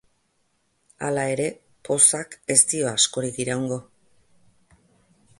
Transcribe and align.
Hala 1.07 1.25
ere, 1.33 1.43
pozak 1.89 2.33
ez 2.53 2.57
dio 2.71 2.87
askorik 2.93 3.37
iraungo. 3.45 3.77